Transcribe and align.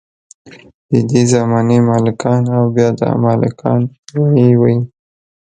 ددې 0.91 1.21
زمانې 1.33 1.77
ملکان 1.89 2.43
او 2.55 2.63
بیا 2.75 2.89
دا 2.99 3.09
ملکان 3.25 3.81
وۍ 4.17 4.51
وۍ. 4.59 4.77